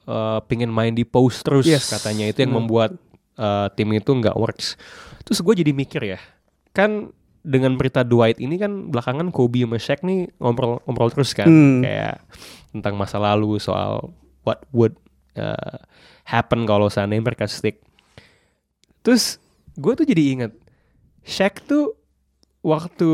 [0.04, 1.92] uh, pengen main di post terus Yes.
[1.92, 2.64] katanya itu yang Hmm.
[2.64, 2.96] membuat
[3.36, 4.80] uh, tim itu nggak works.
[5.22, 6.20] Terus gue jadi mikir ya,
[6.72, 7.10] kan
[7.42, 11.82] dengan berita Dwight ini kan belakangan Kobe sama Shaq nih ngobrol ngobrol terus kan, Hmm.
[11.84, 12.22] kayak
[12.74, 14.10] tentang masa lalu soal
[14.42, 14.94] what would
[15.34, 15.78] uh,
[16.24, 17.82] happen kalau seandainya mereka stick.
[19.02, 19.38] Terus
[19.74, 20.52] gue tuh jadi inget
[21.22, 21.94] Shaq tuh
[22.62, 23.10] waktu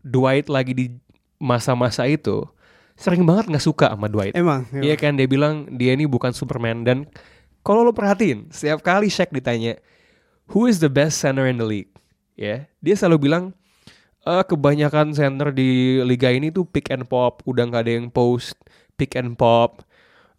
[0.00, 0.86] Dwight lagi di
[1.38, 2.46] masa-masa itu
[2.94, 4.34] sering banget nggak suka sama Dwight.
[4.34, 4.66] Emang.
[4.70, 6.86] Iya kan dia bilang dia ini bukan Superman.
[6.86, 6.98] Dan
[7.66, 9.78] kalau lo perhatiin setiap kali Shaq ditanya
[10.50, 11.90] who is the best center in the league?
[12.38, 13.54] Ya dia selalu bilang
[14.24, 17.42] "Eh, kebanyakan center di liga ini tuh pick and pop.
[17.44, 18.56] Udah nggak ada yang post
[18.94, 19.82] pick and pop.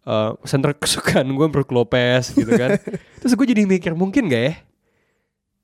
[0.06, 2.78] Eh, center kesukaan gue Brook Lopez gitu kan.
[3.20, 4.54] Terus gue jadi mikir mungkin gak ya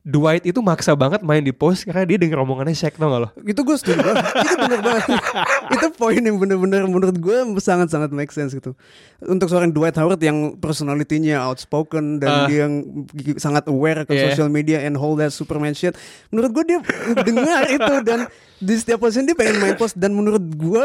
[0.03, 3.29] Dwight itu maksa banget main di post karena dia denger omongannya Shaq tau gak lo
[3.39, 4.25] Itu gue setuju banget.
[4.35, 5.05] itu bener banget.
[5.79, 8.75] itu poin yang bener-bener menurut gue sangat-sangat make sense gitu.
[9.23, 12.47] Untuk seorang Dwight Howard yang personality-nya outspoken dan Ah.
[12.47, 14.27] dia yang sangat aware ke Yeah.
[14.29, 15.95] social media and hold that Superman shit.
[16.29, 16.79] Menurut gue dia
[17.23, 18.27] dengar itu dan
[18.59, 20.83] di setiap posisi dia pengen main post dan menurut gue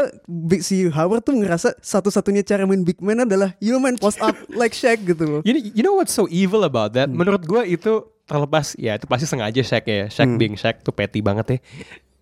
[0.58, 4.70] si Howard tuh ngerasa satu-satunya cara main big man adalah you main post up like
[4.72, 5.40] Shaq gitu loh.
[5.42, 7.10] You, you know what's so evil about that?
[7.10, 10.06] Menurut gue itu terlepas ya itu pasti sengaja Shaq ya.
[10.06, 11.58] Shaq being Shaq tuh petty banget ya.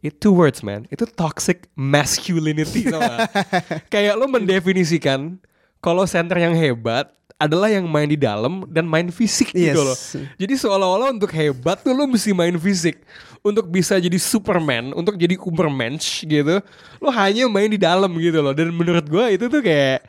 [0.00, 0.86] It two words man.
[0.86, 3.26] Itu toxic masculinity tau gak?
[3.92, 5.42] Kayak lo mendefinisikan
[5.78, 9.76] kalau center yang hebat adalah yang main di dalam dan main fisik gitu Yes.
[9.76, 9.96] loh.
[10.38, 13.02] Jadi seolah-olah untuk hebat tuh lo mesti main fisik.
[13.42, 16.58] Untuk bisa jadi Superman, untuk jadi Ubermensch gitu,
[16.98, 18.50] lo hanya main di dalam gitu loh.
[18.50, 20.00] Dan menurut gue itu tuh kayak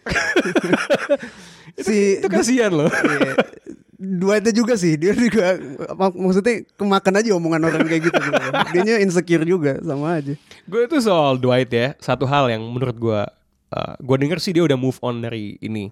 [1.86, 2.88] si itu kasihan loh.
[2.90, 3.32] Iya.
[4.00, 5.60] Dwightnya juga sih dia juga
[5.92, 8.16] mak- maksudnya kemakan aja omongan orang kayak gitu
[8.72, 10.32] dia nya insecure juga sama aja
[10.64, 13.20] Gue itu soal Dwight ya, satu hal yang menurut gue,
[13.68, 15.90] uh, gue denger sih dia udah move on dari ini.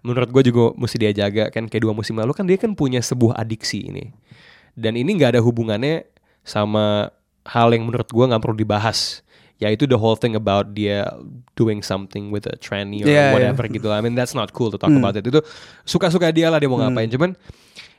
[0.00, 2.98] Menurut gue juga mesti dia jaga kan kayak dua musim lalu kan dia kan punya
[2.98, 4.10] sebuah adiksi ini.
[4.74, 6.10] Dan ini nggak ada hubungannya
[6.42, 9.22] sama hal yang menurut gue nggak perlu dibahas.
[9.60, 11.04] Yaitu the whole thing about dia
[11.52, 14.00] doing something with a tranny or Yeah, whatever gitu lah.
[14.00, 15.28] I mean that's not cool to talk about it.
[15.28, 15.44] Itu
[15.84, 17.12] suka-suka dia lah dia mau ngapain.
[17.12, 17.36] Cuman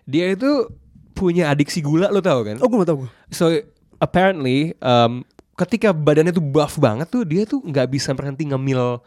[0.09, 0.67] dia itu
[1.13, 2.57] punya adiksi gula lo tau kan?
[2.57, 3.61] oh gue tau gue So
[4.01, 5.21] apparently um,
[5.53, 8.97] ketika badannya tuh buff banget tuh dia tuh nggak bisa berhenti ngemil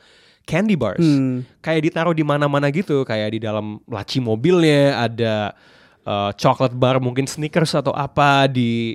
[0.46, 1.02] candy bars.
[1.02, 1.42] Hmm.
[1.64, 5.56] Kayak ditaruh di mana-mana gitu, kayak di dalam laci mobilnya ada
[6.04, 8.94] uh, chocolate bar mungkin Snickers atau apa di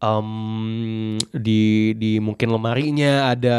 [0.00, 3.58] um, di di mungkin lemarinya ada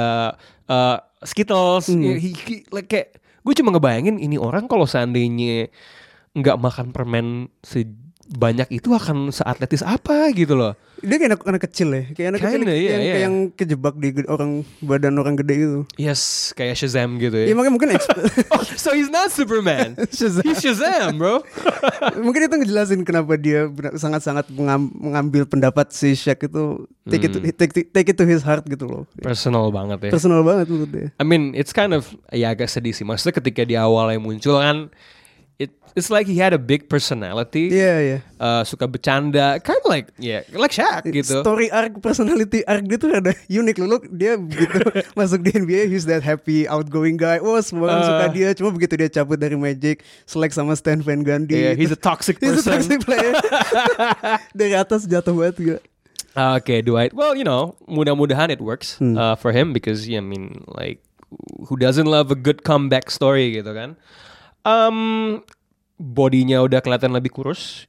[0.66, 2.16] uh, Skittles Hmm.
[2.16, 5.68] He- he- like kayak gue cuma ngebayangin ini orang kalau seandainya
[6.36, 7.28] nggak makan permen
[7.64, 12.40] sebanyak itu akan seatletis apa gitu loh Dia kayak anak, anak kecil ya, kayak anak
[12.42, 13.12] kecil Kinda, iya, yang, iya.
[13.12, 15.80] kayak yang kejebak di orang badan orang gede gitu.
[15.96, 17.90] yes kayak Shazam gitu Iya ya makanya mungkin
[18.54, 20.44] oh, so he's not Superman Shazam.
[20.44, 21.40] he's Shazam bro
[22.26, 27.40] mungkin itu ngejelasin kenapa dia sangat-sangat mengam- mengambil pendapat si Shaq itu take it to,
[27.40, 27.50] Hmm.
[27.52, 29.04] take, take it to his heart gitu loh.
[29.18, 31.08] personal banget ya Personal banget menurut dia.
[31.16, 33.02] I mean, it's kind of ya agak sedih sih.
[33.02, 34.94] Maksudnya ketika di awalnya muncul kan,
[35.60, 37.68] it it's like he had a big personality.
[37.68, 38.18] Iya iya.
[38.40, 41.44] Uh, suka bercanda, kind of like yeah, like Shaq gitu.
[41.44, 44.00] Story arc, personality arc dia tuh ada unik loh.
[44.00, 44.80] Look, dia begitu
[45.20, 47.44] masuk di NBA, he's that happy, outgoing guy.
[47.44, 48.08] Wah, semua orang Uh.
[48.08, 48.50] suka dia.
[48.56, 51.60] Cuma begitu dia cabut dari Magic, selek sama Stan Van Gundy.
[51.60, 52.80] Yeah, he's a toxic He's a person.
[52.80, 53.36] toxic player.
[54.60, 55.78] dari atas jatuh banget juga.
[56.56, 57.12] Okay, Dwight.
[57.12, 59.18] Well, you know, mudah-mudahan it works Hmm.
[59.20, 61.04] uh, for him because yeah, I mean, like,
[61.68, 64.00] who doesn't love a good comeback story gitu kan?
[64.64, 65.40] Um,
[66.00, 67.88] bodinya udah kelihatan lebih kurus.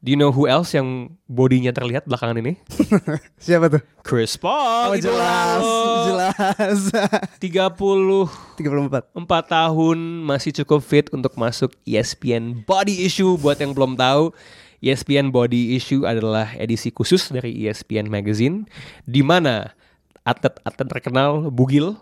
[0.00, 2.56] Do you know who else yang bodinya terlihat belakangan ini?
[3.44, 3.84] Siapa tuh?
[4.00, 4.88] Chris Paul.
[4.88, 5.60] Oh, itu jelas,
[6.08, 6.78] jelas.
[7.44, 9.12] 30 34.
[9.12, 14.32] empat tahun masih cukup fit untuk masuk ESPN Body Issue buat yang belum tahu
[14.80, 18.64] ESPN Body Issue adalah edisi khusus dari ESPN Magazine
[19.04, 19.76] di mana
[20.24, 22.00] atlet-atlet terkenal bugil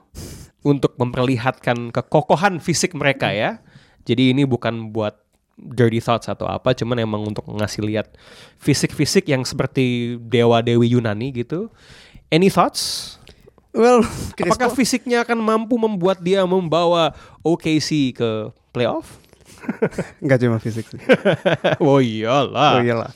[0.63, 3.59] untuk memperlihatkan kekokohan fisik mereka ya.
[4.09, 5.21] Jadi ini bukan buat
[5.59, 8.15] dirty thoughts atau apa, cuman emang untuk ngasih lihat
[8.57, 11.69] fisik-fisik yang seperti dewa-dewi Yunani gitu.
[12.31, 13.15] Any thoughts?
[13.77, 14.01] Well,
[14.39, 19.19] Chris Apakah Paul- fisiknya akan mampu membuat dia membawa OKC ke playoff?
[20.23, 21.01] Enggak cuma fisik sih.
[21.83, 22.79] oh iyalah.
[22.79, 23.11] Oh iyalah.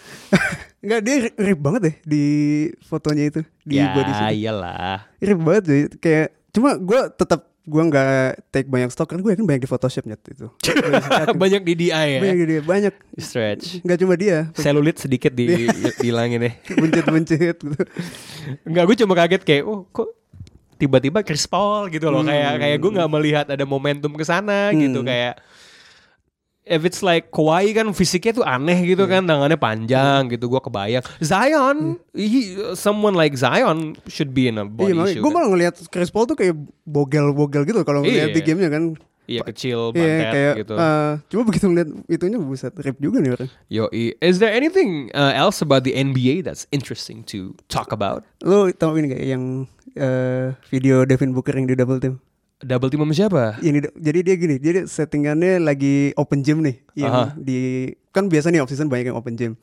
[0.83, 2.25] Enggak dia ri- rip banget deh di
[2.83, 4.33] fotonya itu di ya body shoot.
[4.35, 5.07] iyalah.
[5.23, 5.83] Rip banget sih.
[6.03, 10.03] Kayak cuma gue tetap gue nggak take banyak stok kan gue kan banyak di Photoshop
[10.03, 10.51] nyet itu.
[11.43, 12.19] Banyak di DI ya.
[12.19, 12.95] banyak dia banyak.
[13.15, 13.79] Stretch.
[13.81, 14.51] Nggak cuma dia.
[14.53, 16.53] Selulit sedikit di dihilangin ya.
[16.81, 17.71] Buncit-buncit gitu.
[18.67, 20.11] Enggak gue cuma kaget kayak oh kok
[20.75, 24.99] tiba-tiba Chris Paul gitu loh kayak kayak gue nggak melihat ada momentum ke sana gitu
[24.99, 25.07] Hmm.
[25.07, 25.35] kayak
[26.63, 31.03] if it's like Kawhi kan fisiknya tuh aneh gitu kan tangannya panjang gitu gue kebayang
[31.19, 35.37] Zion he, someone like Zion should be in a body Iya makanya issue gue kan.
[35.37, 36.55] malah ngelihat Chris Paul tuh kayak
[36.87, 38.37] bogel-bogel gitu kalau ngeliat Iya.
[38.37, 38.85] di gamenya kan.
[39.23, 40.75] Iya kecil, Iya bantet kayak gitu.
[40.75, 43.49] eh, cuma begitu ngeliat itunya buset rip juga nih orang.
[43.71, 43.87] Yo,
[44.19, 48.27] is there anything uh, else about the NBA that's interesting to talk about?
[48.43, 49.45] Lo tau ini kayak yang
[49.95, 52.19] eh, video Devin Booker yang di double team?
[52.63, 53.43] Double team sama siapa?
[53.59, 57.35] Di- jadi dia gini, jadi settingannya lagi open gym nih, yang Aha.
[57.35, 59.59] di kan biasa nih off season banyak yang open gym.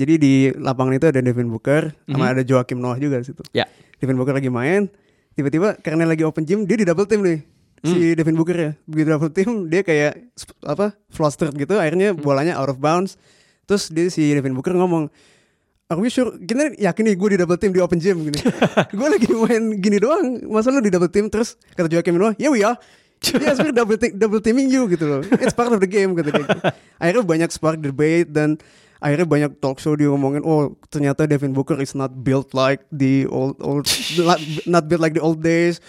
[0.00, 3.44] Jadi di lapangan itu ada Devin Booker sama ada Joakim Noah juga di situ.
[3.52, 3.68] Ya.
[4.00, 4.88] Devin Booker lagi main,
[5.36, 7.44] tiba-tiba karena lagi open gym dia di double team nih.
[7.80, 10.32] Si Devin Booker ya, begitu double team dia kayak
[10.64, 13.20] apa flustered gitu, akhirnya bolanya out of bounds.
[13.68, 15.12] Terus dia si Devin Booker ngomong,
[15.90, 16.38] Are we sure?
[16.38, 18.38] Kita yakin nih gue di double team di open gym gini.
[18.98, 22.46] gue lagi main gini doang, masa lu di double team terus kata Joakim Noah, yeah
[22.46, 22.78] we are.
[23.20, 25.20] Yes, we're double, te- double teaming you gitu loh.
[25.42, 26.46] It's part of the game kata dia.
[27.02, 28.62] Akhirnya banyak spark debate dan
[29.00, 33.24] akhirnya banyak talk show dia ngomongin oh ternyata Devin Booker is not built like the
[33.32, 33.88] old old
[34.68, 35.80] not, built like the old days.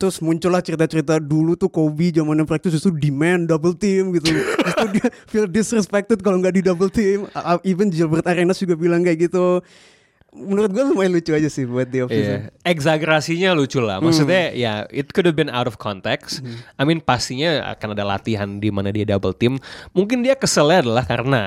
[0.00, 4.32] Terus muncullah cerita-cerita dulu tuh Kobe zaman practice justru demand double team gitu.
[4.32, 7.28] Justru dia feel disrespected kalau nggak di double team.
[7.62, 9.60] Even Gilbert Arenas juga bilang kayak gitu.
[10.34, 12.26] Menurut gue lumayan lucu aja sih buat the office.
[12.26, 12.50] Iya.
[12.66, 14.02] Exaggerasinya lucu lah.
[14.02, 16.42] Maksudnya ya it could have been out of context.
[16.74, 19.62] I mean pastinya akan ada latihan di mana dia double team.
[19.94, 21.44] Mungkin dia keselnya adalah karena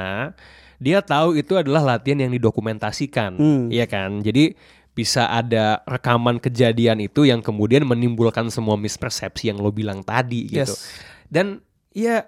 [0.78, 3.38] dia tahu itu adalah latihan yang didokumentasikan,
[3.74, 4.22] Iya kan?
[4.22, 4.54] Jadi
[4.98, 10.74] bisa ada rekaman kejadian itu yang kemudian menimbulkan semua mispersepsi yang lo bilang tadi gitu.
[10.74, 10.90] Yes.
[11.30, 11.62] Dan
[11.94, 12.26] ya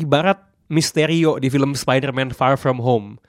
[0.00, 0.40] ibarat
[0.72, 3.20] Misterio di film Spider-Man Far From Home.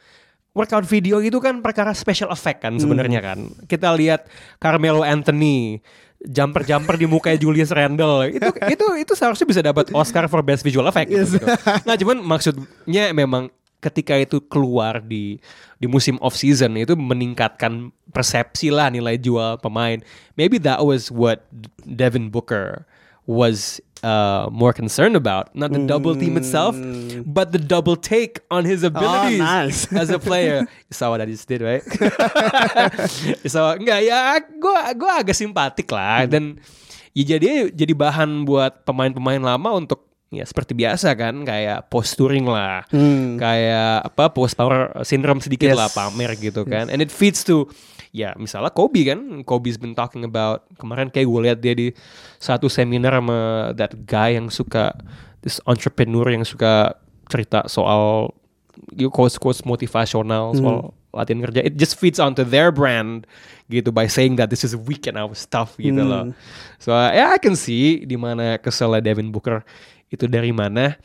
[0.55, 3.51] Workout video itu kan perkara special effect kan sebenarnya kan.
[3.67, 4.27] Kita lihat
[4.59, 5.79] Carmelo Anthony
[6.21, 8.45] jumper-jumper di muka Julius Randle itu
[8.77, 11.09] itu itu seharusnya bisa dapat Oscar for best visual effect.
[11.09, 11.33] Yes.
[11.33, 11.43] gitu.
[11.83, 13.49] Nah, cuman maksudnya memang
[13.82, 15.41] ketika itu keluar di
[15.82, 20.00] di musim off season itu meningkatkan persepsi lah nilai jual pemain.
[20.38, 21.50] Maybe that was what
[21.84, 22.86] Devin Booker
[23.26, 26.76] was uh, more concerned about, not the double team itself,
[27.26, 29.88] but the double take on his abilities nice.
[29.94, 30.65] as a player.
[30.91, 31.86] You saw what I just did, right?
[33.54, 36.60] so enggak ya, gue gua agak simpatik lah dan
[37.15, 42.88] ya jadi jadi bahan buat pemain-pemain lama untuk ya seperti biasa kan kayak posturing lah,
[42.88, 43.36] Hmm.
[43.36, 45.78] kayak apa post power syndrome sedikit Yes.
[45.78, 47.67] lah pamer gitu kan, and it feeds to
[48.12, 51.88] ya misalnya Kobe kan, Kobe's been talking about kemarin kayak gue lihat dia di
[52.39, 53.39] satu seminar sama
[53.76, 54.96] that guy yang suka
[55.44, 56.96] this entrepreneur yang suka
[57.28, 58.32] cerita soal
[58.96, 61.60] you quotes quotes motivasional soal latihan kerja.
[61.60, 63.28] It just feeds onto their brand
[63.67, 66.32] gitu by saying that this is weak in our stuff gitu loh.
[66.80, 69.60] So uh, yeah I can see di mana keselnya Devin Booker
[70.12, 71.00] itu dari mana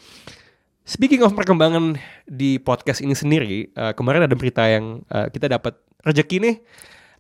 [0.87, 1.99] Speaking of perkembangan
[2.31, 5.75] di podcast ini sendiri, uh, kemarin ada berita yang uh, kita dapat
[6.07, 6.57] rejeki nih.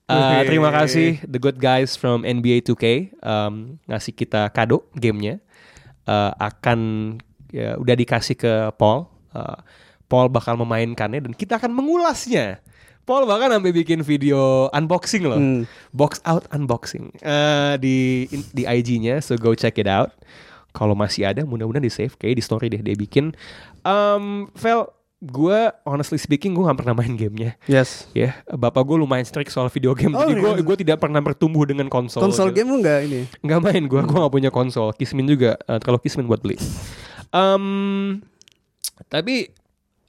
[0.07, 5.43] Uh, terima kasih the good guys from NBA 2K um, ngasih kita kado gamenya.
[6.07, 6.79] Uh, akan
[7.51, 9.11] ya, udah dikasih ke Paul.
[9.35, 9.59] Uh,
[10.07, 12.63] Paul bakal memainkannya dan kita akan mengulasnya.
[13.03, 15.67] Paul bahkan sampai bikin video unboxing loh, Hmm.
[15.91, 20.15] box out unboxing uh, di di IG-nya, so go check it out.
[20.77, 23.33] Kalau masih ada, mudah-mudahan di save kayak di story deh dia bikin.
[23.81, 24.85] Um, Vel,
[25.25, 27.57] gue honestly speaking gue gak pernah main gamenya.
[27.65, 28.05] Yes.
[28.13, 30.13] Ya, bapak gue lumayan strict soal video game.
[30.13, 30.63] Oh, jadi gue iya.
[30.63, 32.21] gue tidak pernah bertumbuh dengan konsol.
[32.21, 32.61] Konsol gitu.
[32.61, 33.21] game lu nggak ini?
[33.41, 34.93] Nggak main gue, gue gak punya konsol.
[34.93, 36.61] Kismin juga, eh, kalau Kismin buat beli.
[37.33, 38.21] Um,
[39.09, 39.49] tapi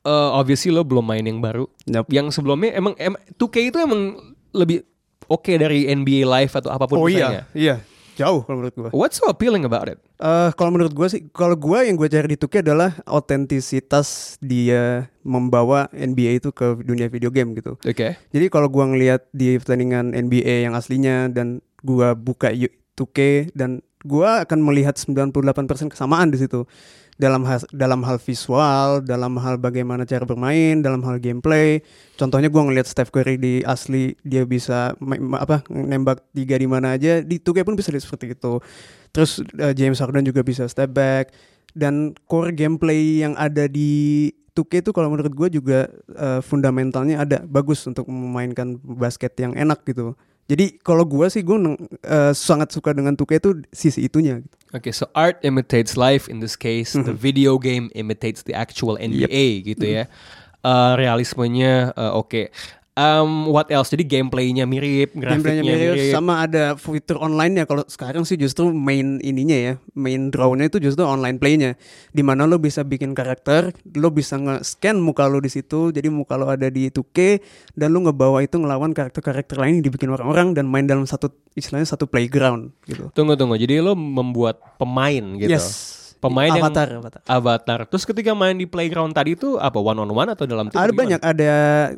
[0.03, 1.63] eh, obviously lo belum main yang baru.
[1.87, 2.11] Yup.
[2.11, 4.19] Yang sebelumnya emang, emang 2K itu emang
[4.51, 4.83] lebih
[5.31, 7.47] oke dari NBA Live atau apa pun Oh misalnya.
[7.55, 7.96] iya, iya.
[8.17, 8.89] Jauh kalau menurut gua.
[8.91, 10.01] What's so appealing about it?
[10.17, 15.05] Eh kalau menurut gua sih, kalau gua yang gue cari di 2K adalah autentisitas dia
[15.21, 17.77] membawa NBA itu ke dunia video game gitu.
[17.77, 18.17] Oke.
[18.17, 23.85] Jadi kalau gua ngelihat di pertandingan NBA yang aslinya dan gua buka yu- 2K dan
[24.05, 26.67] gua akan melihat 98% kesamaan di situ.
[27.17, 31.81] Dalam hal, dalam hal visual, dalam hal bagaimana cara bermain, dalam hal gameplay.
[32.13, 34.93] Contohnya gua ngelihat Steph Curry di asli dia bisa
[35.41, 38.61] apa nembak tiga di mana aja, di 2K pun bisa seperti itu.
[39.09, 41.33] Terus eh, James Harden juga bisa step back
[41.73, 45.85] dan core gameplay yang ada di 2K itu kalau menurut gue juga
[46.17, 50.17] eh, fundamentalnya ada bagus untuk memainkan basket yang enak gitu.
[50.47, 51.59] Jadi kalau gue sih gue
[52.31, 54.39] sangat suka dengan 2K itu sisi itunya.
[54.71, 56.95] Oke, so art imitates life in this case.
[56.95, 57.19] The Mm-hmm.
[57.19, 60.03] video game imitates the actual NBA gitu ya.
[60.63, 62.51] Eh, realismenya eh, oke.
[62.97, 63.93] Um, what else?
[63.93, 66.13] Jadi gameplaynya mirip, grafiknya Gameplaynya mirip, mirip.
[66.17, 67.69] sama ada fitur online-nya.
[67.69, 71.77] Kalau sekarang sih justru main ininya ya, main draw-nya itu justru online play-nya.
[72.09, 76.41] Di mana lo bisa bikin karakter, lo bisa nge-scan muka lo di situ, jadi muka
[76.41, 77.37] lo ada di 2K
[77.77, 81.85] dan lo ngebawa itu ngelawan karakter-karakter lain yang dibikin orang-orang dan main dalam satu istilahnya
[81.85, 83.13] satu playground gitu.
[83.13, 83.61] Tunggu tunggu.
[83.61, 85.53] Jadi lo membuat pemain gitu.
[85.53, 86.06] Yes.
[86.17, 87.21] Pemain avatar, yang avatar.
[87.23, 87.79] avatar.
[87.85, 90.75] Terus ketika main di playground tadi itu apa one on one atau dalam tim?
[90.75, 90.97] Ada gimana?
[90.97, 91.51] banyak, ada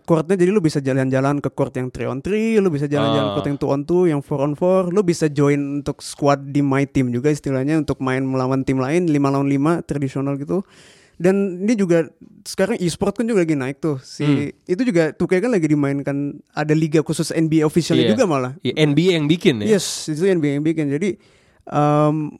[0.03, 3.32] courtnya jadi lu bisa jalan-jalan ke court yang 3 on 3, lu bisa jalan-jalan Ah.
[3.32, 6.43] ke court yang 2 on 2, yang 4 on 4, lu bisa join untuk squad
[6.45, 10.67] di my team juga istilahnya untuk main melawan tim lain 5 lawan 5 tradisional gitu.
[11.15, 12.08] Dan ini juga
[12.43, 13.99] sekarang e-sport kan juga lagi naik tuh.
[13.99, 14.51] Si Hmm.
[14.65, 16.17] itu juga 2K kan lagi dimainkan
[16.49, 18.12] ada liga khusus NBA officialnya Iya.
[18.15, 18.55] juga malah.
[18.63, 19.75] Ya, NBA yang bikin ya.
[19.75, 20.88] Yes, itu NBA yang bikin.
[20.88, 21.19] Jadi
[21.67, 22.32] um,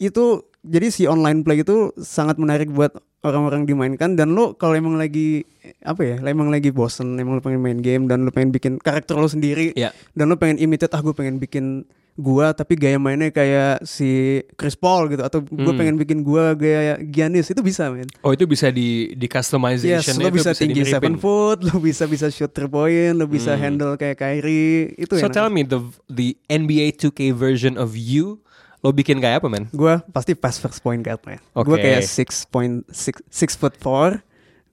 [0.00, 4.94] itu jadi si online play itu sangat menarik buat orang-orang dimainkan dan lo kalau emang
[4.94, 5.42] lagi
[5.82, 9.14] apa ya, emang lagi bosen, emang lo pengen main game dan lo pengen bikin karakter
[9.14, 9.90] lo sendiri Ya.
[10.14, 11.82] dan lo pengen imitate ah gue pengen bikin
[12.14, 15.78] gua tapi gaya mainnya kayak si Chris Paul gitu atau gue Hmm.
[15.78, 18.10] pengen bikin gua gaya Giannis itu bisa men.
[18.20, 22.26] Oh itu bisa di di customization Yes, lo bisa tinggi seven foot, lo bisa bisa
[22.26, 23.62] shoot three point, lo bisa Hmm.
[23.64, 25.32] handle kayak Kyrie itu So enak.
[25.32, 28.42] tell me the the NBA 2K version of you
[28.78, 29.66] lo bikin kayak apa men?
[29.74, 31.42] Gue pasti pas first point guard man.
[31.54, 31.82] Gue Oke.
[31.82, 34.22] kayak six point six six foot four.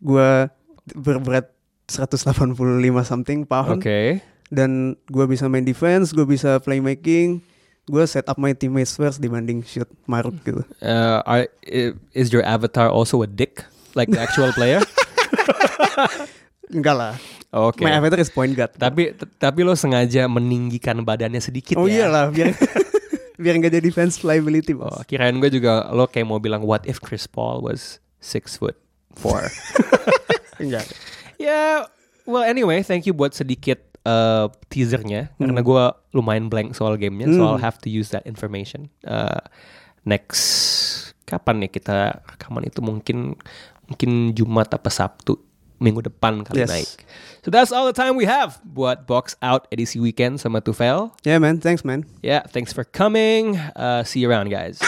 [0.04, 0.50] Gue
[0.94, 1.50] berberat
[1.89, 2.58] 185
[3.06, 3.82] something pound.
[3.82, 4.22] Oke.
[4.50, 7.41] Dan gue bisa main defense, gue bisa playmaking.
[7.86, 10.65] Gue set up my teammates first dibanding shoot marut gitu.
[10.82, 11.46] Uh, are,
[12.18, 13.62] is your avatar also a dick
[13.94, 14.82] like the actual player?
[16.74, 17.13] Enggak lah.
[17.54, 17.86] Oke.
[17.86, 18.74] My avatar is point guard.
[18.74, 22.10] Tapi tapi lo sengaja meninggikan badannya sedikit oh ya.
[22.10, 22.52] iyalah biar
[23.36, 24.91] biar nggak jadi defense liability bos.
[24.91, 28.76] Oh, kirain gue juga lo kayak mau bilang what if Chris Paul was six foot
[29.12, 29.48] four.
[30.62, 30.88] Enggak.
[31.36, 31.84] ya,
[32.24, 37.43] well anyway, thank you buat sedikit uh, teasernya karena gue lumayan blank soal gamenya, so
[37.43, 37.65] I'll Hmm.
[37.65, 38.88] have to use that information.
[39.04, 39.43] Uh,
[40.04, 40.43] next
[41.26, 43.34] kapan nih kita rekaman itu mungkin
[43.86, 45.41] mungkin Jumat apa Sabtu
[45.80, 46.70] minggu depan kali yes.
[46.70, 46.92] naik.
[47.46, 51.14] So that's all the time we have buat box out edisi weekend sama Tufel.
[51.22, 52.10] Yeah man, thanks man.
[52.26, 53.58] Yeah, thanks for coming.
[53.78, 54.82] Uh, see you around guys.